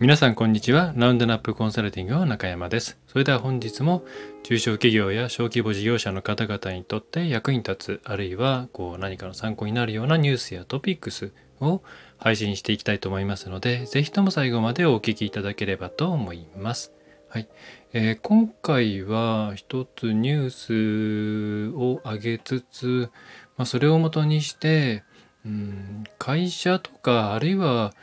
[0.00, 0.92] 皆さんこんにちは。
[0.94, 3.00] ラウンドナップコンサルティングの中山です。
[3.08, 4.04] それでは本日も
[4.44, 11.82] 中小企業や小規模事業者の方々にとって役に立つ、あるいはこう何かの参考になるようなニュースやトピックスを
[12.16, 16.92] 配信していきたいと思いますので、ぜひとも最後までお聞きいただければと思います。
[17.28, 17.48] はい。
[17.92, 23.10] えー、今回は一つニュースを挙げつつ、
[23.56, 25.02] まあ、それをもとにして、
[25.44, 27.94] うん、会社とかあるいは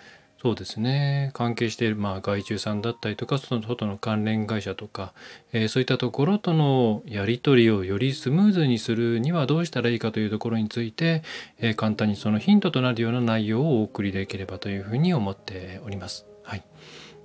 [0.46, 5.12] そうですね関係している、まあ、外注さんだったりとかその外の関連会社とか、
[5.54, 11.24] えー、そういったところとのやり取りをよりスムーズにするにはどうしたらいいかというところについて、
[11.58, 16.28] えー、簡単にそのヒントとなるような内容をお送りできればというふうに思っております。
[16.44, 16.64] はい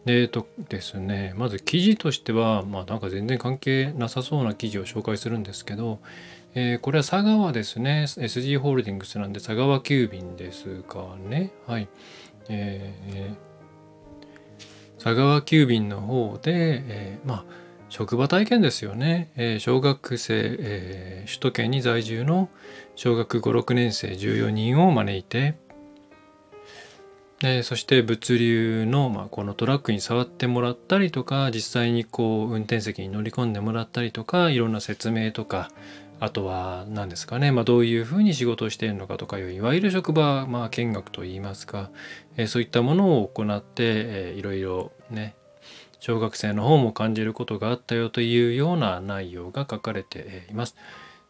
[0.06, 6.00] でえっとですねまず記事としてはまあなんか全然関係なさそうな記事を紹介するんですけど、
[6.54, 8.06] えー、これは佐川ですね。
[8.08, 11.52] SG ホールディングスなんで佐川急便ですかね。
[11.66, 11.88] はい。
[12.48, 17.44] えー、佐川急便の方で、えー、まあ、
[17.88, 19.32] 職場体験ですよね。
[19.36, 22.48] えー、小学生、え首都圏に在住の
[22.94, 25.56] 小学5、6年生14人を招いて、
[27.40, 35.70] でそして物流の、まあ、このトラックに触ってもらったりとか実際にこう運転席に乗り込んでもらったりとかいろんな説明とか
[36.20, 41.90] あとは何ですかね、まあ、どういうふうに仕事をしているのかとかいういわゆる職場、まあ、見学といいますか、
[42.36, 45.34] えー、そういったものを行って、えー、いろいろね
[45.98, 50.76] 小学生の方も感じることがあったよというような内容が書かれています。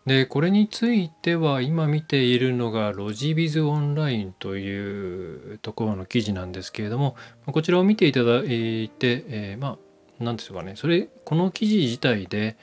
[0.06, 9.78] でこれについては今見ているのがロジビズオンラインというところの記事なんですけれどもこちらを見ていただいて、えー、まあ
[10.18, 10.74] 何でしょうかね。
[10.76, 12.56] それこの記事自体で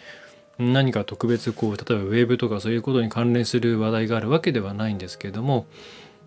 [0.59, 5.67] 何か特別こう例えばウェブとかそういうことに関連する話題があるわけではないんですけれども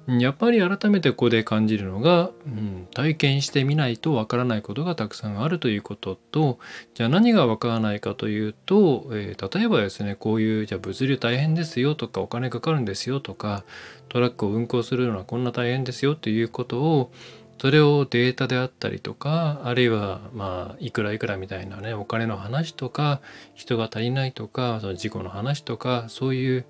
[0.06, 6.58] やっぱり改めてここで感じるのが、うん、体験してみないとわからないことがたくさんあるということと
[6.94, 13.64] じゃあ何がわからないかというと、えー、例えばですねこういうじゃあ物流大変ですよとかお金かかるんですよとか
[14.08, 17.12] トラックを運行するのはこんな大変ですよということを
[17.60, 23.20] それをデータであったりとかあるいはまあいくらいくらみたいなねお金の話とか
[23.54, 26.64] 人が足りないとかその事故の話とかそういう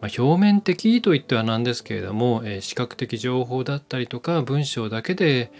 [0.00, 5.50] まあ、表面的といってはなんですけれども、えー、視覚的情報だったりとか文章だけで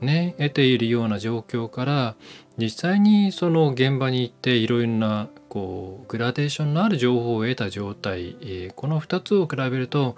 [0.00, 2.16] ね得ているような状況から
[2.58, 10.16] 実際にその現場に行っていろいろなこうグラデーションのある情報を得た状態、えー、この2つを比べると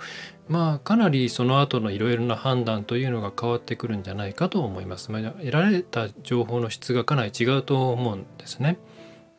[0.48, 5.12] まあかなりその後のいろいろな判断というのが変わってくるんじゃないかと思います。
[5.12, 8.78] まあ、得られた情報の質がかなり違うと思うんですね。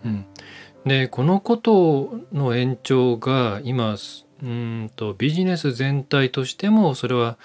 [0.06, 0.25] うん、
[0.85, 3.96] でこのことの延長が今
[4.44, 7.40] うんとビジネス全体としてもそれは、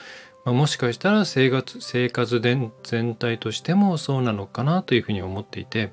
[0.45, 5.91] まあ、もしかしたら生活生活全体としてもそうなのかなというふうに思っていて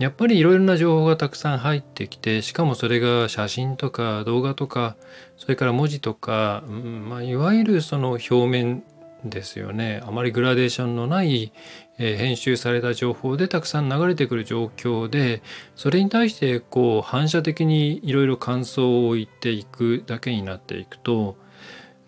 [0.00, 4.96] やっぱりいろいろな情報がたくさん入ってきてしかもそれが写真とか動画とか
[5.36, 8.82] それから文字とか、うんまあ、いわゆるその表面
[9.24, 10.00] ですよね。
[10.06, 11.52] あまりグラデーションのない、
[11.98, 15.42] えー、編集された情報でたくさん流れてくる状況で
[15.76, 21.36] それに対してこう反射的にいろいろ感想を言っていくだけになっていくと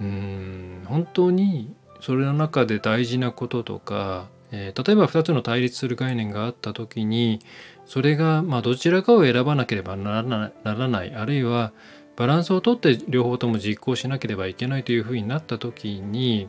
[0.01, 7.41] うん本当にそれの中で大事なこととか、え、例えば2つの対立する概念があった時に
[7.93, 11.75] それがまあどちらかを選ばなければならないあるいは
[12.17, 16.49] バランスをとって両方とも実行しなければいけないというふうになった時に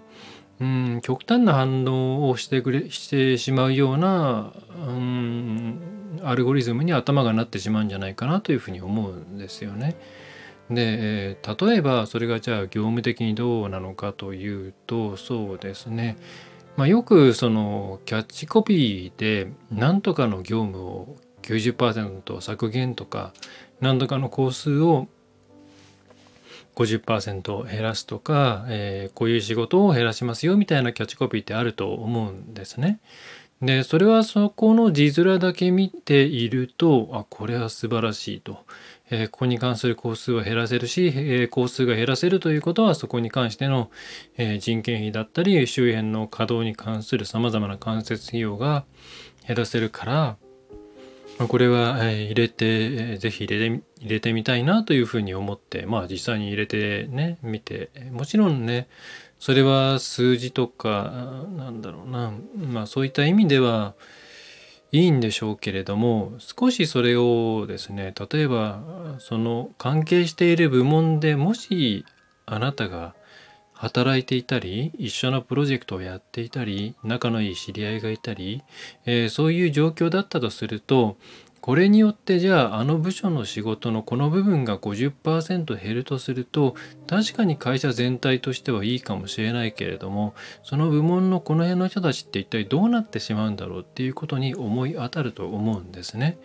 [0.61, 4.53] うん極端な反応をしてくれしてしまうような
[4.87, 9.97] うんアルゴリズムに頭がなってしまうんじゃないかなというふうに思うんですよね。
[10.69, 16.15] で例えばそれがじゃあ業務的にどうなのかというとそうですね、
[16.77, 23.33] まあ、よくそのキャッチコピーで何とかの業務を90%削減とか
[23.81, 25.07] 何とかの工数を
[26.75, 32.99] 50%減らすとか、えー、こういう仕事を減らしますよみたいなキャッチコピーってあると思うんですね。
[33.61, 38.65] でそれはそこの字面だけ見ているとあこれは素晴らしいと、
[39.09, 43.89] えー、ここに関する工数を減らせるし、えー、工数が減らせるということはそこに関しての、
[44.37, 48.83] えー、人件費だったり周辺の稼働に関するさまざまな間接費用が
[49.47, 50.35] 減らせるから
[51.39, 58.87] ま、これは、え入れて、ぜひ入れて入れてみたいなというふうに思って、まあ実際に入れてね、見て、もちろんね、
[59.39, 63.95] それは数字とか、なんだろうな、まあそういった意味では
[64.91, 72.05] いいんでしょうけれども、少しそれをですね、例えば、その関係している部門でもし
[72.45, 73.15] あなたが
[73.83, 78.63] 働いていたり一緒のプロジェクトをやっていたり仲のいい知り合いがいたり、
[79.05, 81.17] えー、そういう状況だったとすると
[81.59, 86.75] これによってじゃああの部署の仕事のこの部分が50%減るとすると
[87.07, 90.33] 確かに会社全体としてはいいかもしれないけれども
[90.63, 96.37] その部門のこの辺の人たちって一体どうなってしまうんだろうっていうことに思い当たると思うんですね。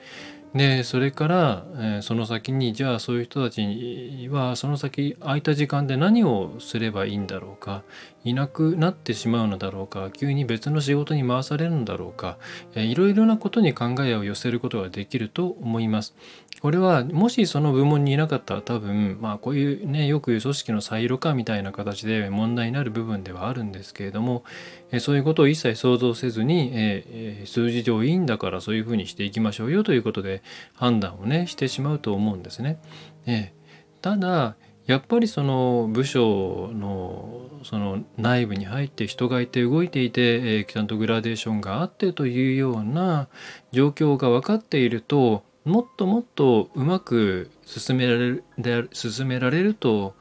[0.54, 7.82] でそれから、えー、その先にじゃあそういう人たちはその先空いた時間で何をすればいいんだろうか
[8.24, 12.38] いなくなってしまうのだろうか急に別の仕事に回されるのだろうか、
[12.74, 16.14] えー、いろいろなことに考えを寄せることができると思います。
[16.60, 24.42] これはもしその部門にいなかったら多分まあこういうねよく言う組織のサイロ化みたいな形で問題になる部分ではあるんですけれども、
[24.90, 30.42] えそういうことを一切想像せずに、え数字上いいんだからそういうふうにしていきましょうよということで
[30.74, 32.80] 判断をねしてしまうと思うんですね。
[33.26, 33.52] え
[34.00, 34.56] ただ
[34.86, 43.28] やっぱりその部署のその内部に入って人がいて動いていて、えちゃんとグラデーションがあってというような
[43.70, 50.14] 状況が分かっているともっともっとうまく進められる進められると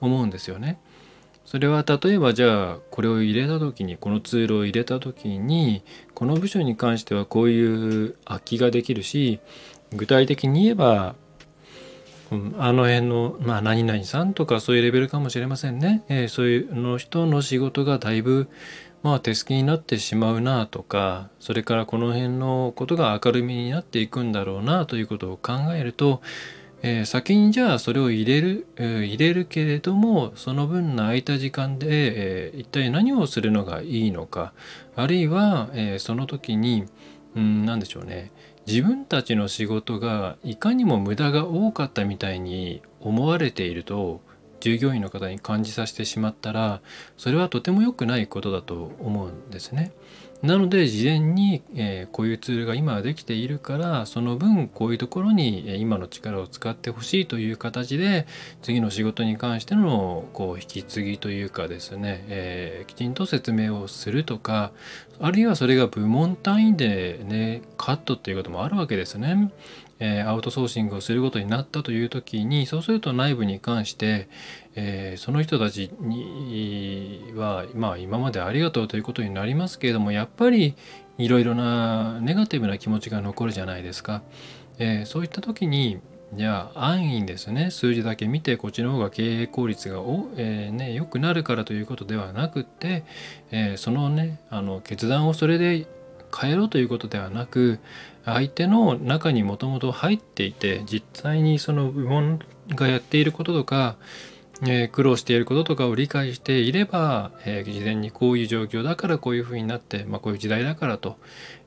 [0.00, 0.78] 思うんですよね。
[1.52, 5.82] それは例えばじゃあこれを入れた時にこのツールを入れた時に
[6.14, 9.38] この部署に関してはこういう空きができるし
[9.94, 11.14] 具体的に言えば、
[12.56, 18.48] あの辺の、まあ、何々さんとかそういうレベルかもしれませんね、えー、そういうの人の仕事がだいぶ
[19.02, 26.22] まあ手すきになってしまうなとかそれからこの辺のことが明るみになっていくんだろうなということを考えると、
[26.82, 34.52] えー、先にじゃあそれを入れる、えー、入れるけれどもその分の空いた時間で、えー、一体何をするのがいいのか
[34.96, 36.84] あるいは、えその時に
[37.34, 38.30] うん何でしょうね。
[38.66, 44.20] 自分たちの仕事がいかにも無駄が多かったみたいに思われていると
[44.62, 46.80] 従業員の方に感じさせてしまったら
[47.16, 49.90] それはとても良くないことだと思うんですね。
[50.40, 58.26] なので事前に、え、こういうツールが今はできているからその分こういうところに、今の力を使ってほしいという形で
[58.60, 64.72] 次の仕事に関してのこう引き継ぎというかですね、え、きちんと説明をするとか
[65.20, 69.50] あるいはそれが部門単位でねカットっていうこともあるわけですね。
[70.04, 74.28] え、アウトソーシングをすることになったという時にそうすると内部に関して、
[74.74, 80.74] え、その人たちには、まあ、今までありがとうということになりますけれどもやっぱり
[81.18, 84.22] いろいろなネガティブな気持ちが残るじゃないですか。
[84.78, 86.00] え、そういった時に
[86.34, 93.04] じゃあ安易にですね数字だけ見てこっちの方が経営効率がお、えーね、良くなるからということではなくって、
[93.50, 95.86] えー、そのねあの決断をそれで
[96.34, 97.78] 変えろということではなく
[98.24, 103.96] 相手の中にもともと入っていて実際にその部門がやっていることとか、
[104.62, 111.16] えー、苦労していることとかを理解していれば、えー、事前にこういう状況だからこういうふうになって、まあ、こういう時代だからと、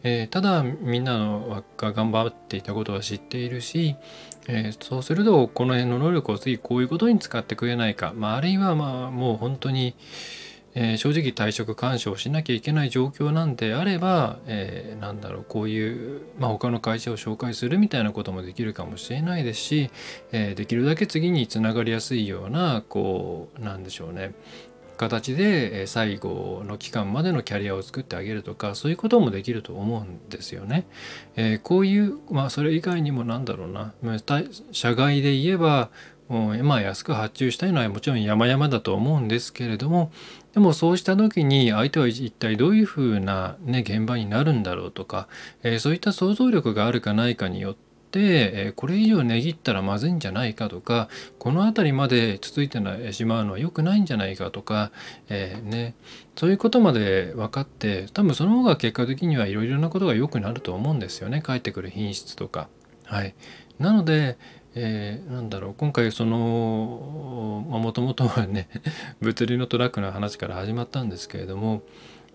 [0.03, 3.95] えー、ただみんなのが頑張っていたことは知っているし、
[4.47, 9.95] えそうするとこの辺の能力を次こういうことに使ってくれないか、まあ、あるいはまあもう本当に
[10.75, 19.89] えー、正直退職干渉しなきゃいけない状況なんであれば、えー、なんだろうこういう、まあ、他の会社を紹介するみたいなこともできるかもしれないですし、
[20.31, 24.33] えー、できるだけ次につながりやすいようなこうなんでしょうね
[24.95, 30.87] 形で最後の期間までのキャリアを作ってあげるとかそういうこともできると思うんですよね。
[31.35, 33.93] えー、こういうまあそれ以外にもなんだろうな
[34.71, 35.89] 社外で言えば
[36.27, 40.11] まあ安く発注したいのはもちろん山々だと思うんですけれども
[40.53, 45.27] でもそうした時に相手は一体どういうふうな、ね、現場になるんだろうとか、
[45.63, 52.79] えー、そういった想像力があるかないかによって、えー、これ以上値切ったらまずいんじゃないかとかこの辺りまでつついて
[53.13, 54.91] しまうのは良くないんじゃないかとか、
[55.29, 55.93] えー、ね、
[56.35, 62.67] そういうことまで分かって多分その方が結果的にはいろいろなことが良くなると思うんですよね返ってくる品質とか。
[63.05, 63.35] はい、
[63.77, 64.37] なので、
[64.75, 68.67] えー、なんだろう今回そのもともとはね
[69.21, 71.81] 物流のトラックの話から始まったんですけれども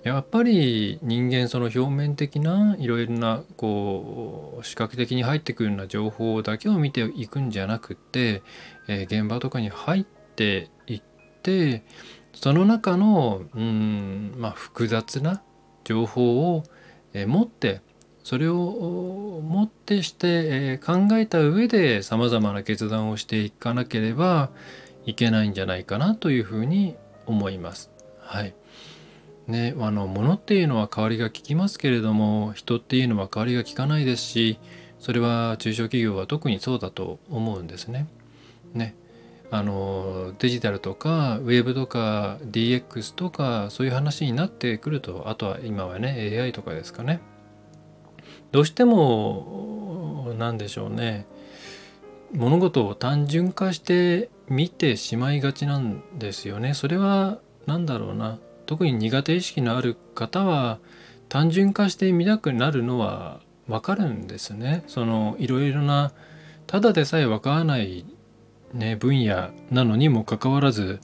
[0.03, 8.43] やっぱり人間その表面的ないろいろなこう視覚的に入ってくるような情報だけを見ていくんじゃなくて、
[8.89, 11.03] えー、現場とかに入っていっ
[11.43, 11.83] て
[12.33, 15.43] その中のうん、まあ、複雑な
[15.85, 16.65] 情報を、
[17.13, 17.83] えー、持って
[18.25, 19.60] それをも
[19.91, 24.51] ってして、え考えた上でさまざまな決断をしていかなければ
[25.05, 26.95] いけないんじゃないかなというふうに
[27.27, 27.91] 思います。
[28.21, 28.55] はい。
[29.49, 34.61] ね、あの物っていうのは代わりが利きますけれども人っていうのは代わりが利かないですし
[35.01, 38.07] それは中小企業は特にそうだと思うんですね。
[38.75, 38.95] ね
[39.51, 47.21] あのデジタルとかウェブとか DX とかそういう話になってくるとあとは今はね AI とかですかね
[48.53, 49.80] どうしても
[50.41, 51.27] 何でしょうね。
[52.33, 56.75] 物事を単純化して見てしまいがちなんですよね。
[56.75, 58.39] それは何だろうな。
[58.67, 60.79] 特に苦手意識のある方は
[61.29, 64.83] 単純化して見たくなるのは分かるんですね。
[64.89, 66.13] そのいろいろな
[66.67, 68.05] ただでさえ分からない
[68.73, 71.01] ね、分野なのにもかかわらず、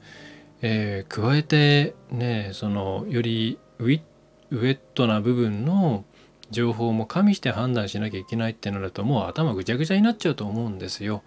[0.63, 4.01] えー、加えてねそのよりウィ
[4.51, 6.05] ウェットな部分の
[6.51, 11.23] 情報も加味して判断しなきゃいけないってなるともう頭ぐちゃぐちゃになっちゃうと思うんですよ。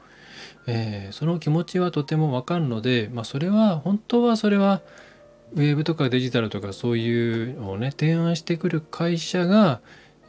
[0.67, 4.81] えー、その気持ちはとてもわかるので、まあ、それは本当はそれは
[5.53, 9.81] ウェブとかデジタルとかそういうのをね提案してくる会社が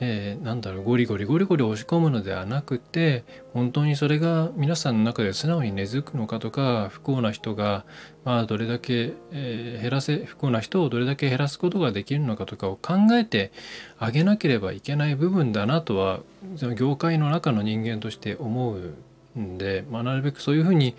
[0.03, 7.85] えー、なんだろうゴリゴリゴリゴリ押し込むのではなくて本当にそれが皆さんの中で素直に根付くのかとか不幸な人が、
[8.25, 13.53] まあ、どれだけ、えー、減らせ不幸な人をどれだけ減らすことができるのかとかを考えて
[13.99, 16.21] あげなければいけない部分だなとは
[16.57, 20.97] その業界の中の人間として思うんで、まあ、なるべくそういうふうに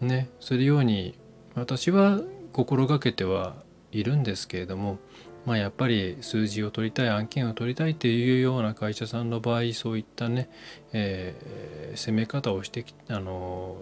[0.00, 1.18] ねするように
[1.54, 2.20] 私は
[2.52, 3.54] 心がけては
[3.92, 4.98] いるんですけれども。
[5.44, 10.48] まあ、やっぱり数字を取りたい案件を取りたいっていうような会社さんの場合そういったね、
[10.92, 13.76] えー、攻め方をしてきあの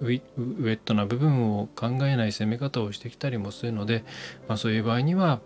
[0.00, 4.04] ウェットな部分を考えない攻め方をしてきたりもするので、
[4.48, 5.40] まあ、そういう場合には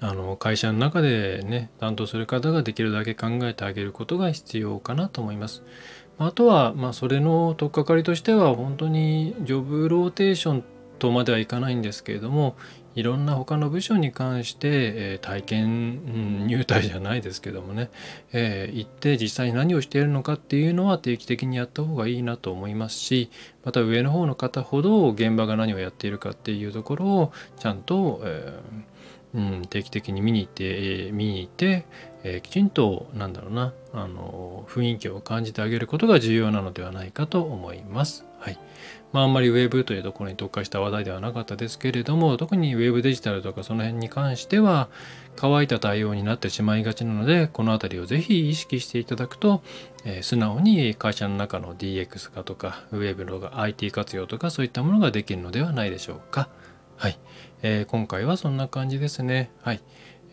[0.00, 5.62] あの会社の中でね担当する方ができるだけ考えてあげることが必要かなと思います。
[6.18, 10.64] あとは、まあ、それの取っかかりとしては本当にジョブローテーション
[10.98, 12.56] とまではいかないんですけれども
[12.96, 14.68] いろんな他の部署に関して、
[15.14, 17.90] え、体験、入隊じゃないですけどもね、
[18.32, 23.30] え、行って実際に何をしているのかっていうのは定期的にやった方がいいなと思いますし
[23.64, 31.86] また上の方の方ほど現場が何をやっているかっていうところをちゃんと、えー、うん、定期的に見に行って、え、見に行って、
[32.24, 38.24] え、きちんとなんだろうなあの雰囲気を感じてあげることが重要なのではないかと思います。
[38.40, 38.58] はい
[39.12, 44.88] まあ、あんまりウェブというところに特化した話題ではなかったですけれども特にウェブデジタルとかその辺に関しては
[45.36, 49.62] 乾いた対応になってしまいがちなのでこの辺りをぜひ意識していただくと、
[50.04, 56.48] えー、素直に会社の中の DX 化とかウェブの IT 活用とかそういったものができるのではないでしょうか。
[56.96, 57.18] はい、
[57.62, 59.50] えー、今回はそんな感じですね。
[59.62, 59.80] はい。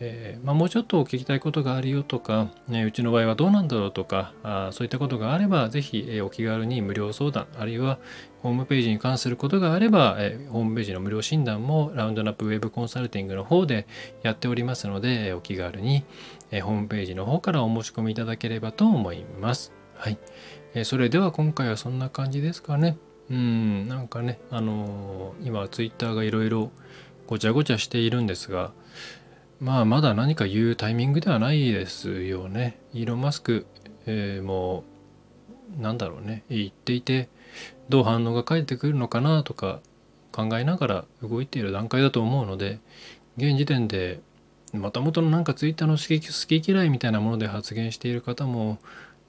[0.00, 7.98] えー、まあ、もうちょっと聞きたいことがあるよとか、ね、うちの場合はどうなんだろうとかあそういったことがあればぜひ、えー、お気軽に無料相談あるいは
[8.42, 13.86] ホームページに関することがあれば、えー、ホームページの無料診断もラウンドナップウェブコンサルティングの方で
[14.22, 16.04] やっておりますのでえお気軽に、
[16.52, 19.72] えホームページの方からお申し込みいただければと思います。
[19.94, 20.18] はい、
[20.74, 22.96] えそれでは今回はそんな感じですかね。
[23.30, 26.70] うんなんかねあの今ツイッターがいろいろ
[27.26, 28.72] ごちゃごちゃしているんですが
[29.60, 32.78] まあまだ何か言うタイミングではないですよね。
[32.92, 33.66] イーロン・マスク、
[34.06, 34.84] えー、も
[35.78, 37.28] うなんだろうね言っていて
[37.88, 39.80] どう反応が返ってくるのかなとか
[40.32, 42.80] 考えながら動いている段階だと思うので
[43.36, 44.20] 現時点で
[44.72, 48.78] また元のなんかツイッターの好き嫌いみたいなもので発言している方も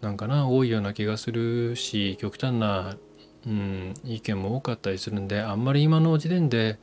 [0.02, 2.98] なんかな多いような気がするし極端な、
[3.46, 6.78] うん、意見も多かったりするんであんまり今の時点で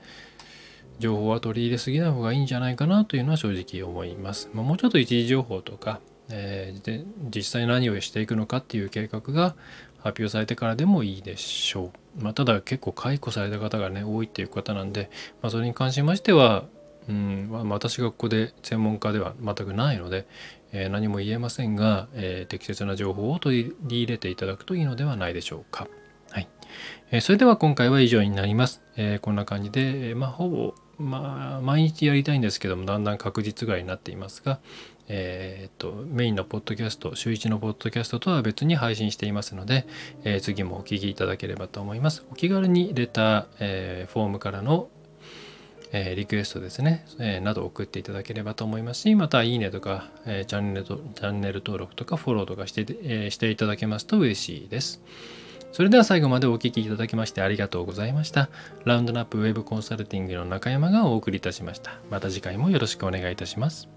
[0.99, 4.51] 情報は取り入れすぎない方がいいんじゃないかなというのは正直思います。
[4.53, 6.01] まあ、もうちょっと一時情報とか、
[6.31, 9.55] えー、で実際何をしていくのかっていう計画が
[9.99, 12.23] 発表されてからでもいいでしょう。
[12.23, 15.11] まあ、ただ結構解雇された方がね多いっていう方なんで、
[15.43, 16.65] まあ、それに関しましては、
[17.09, 20.27] うんまあ、私がここで専門家では全くないので、
[20.73, 25.89] えー、何も言えませんが、えー、適切な情報を取り入れていただくといいのではないでしょうか。
[26.31, 26.49] はい。
[27.11, 28.83] え、それでは今回は以上になります。
[28.97, 34.59] えこんな感じで、まあ、ほぼまあ、毎日やりたいんですけども、だんだん確実ぐらいになっていますが、
[35.09, 39.87] えー、っと、メインのポッドキャスト、週1のポッドキャストとは別に配信していますので、
[40.25, 42.25] えー、次もお聞きいただければと思います。
[42.31, 44.89] お気軽にレター、えー、フォームからの、
[45.93, 55.01] えリクエストですね、えなど送っていただければと思いますし、また、いいねとか、えチャンネルと、チャンネル登録とかフォローとかして、えしていただけますと嬉しいです。
[55.73, 58.49] それでは最後までお聴きいただきましてありがとうございました。
[58.85, 61.99] ラウンドナップウェブコンサルティングの中山がお送りいたしました。
[62.11, 63.96] また次回もよろしくお願いいたします。